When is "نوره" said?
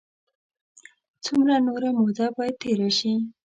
1.67-1.89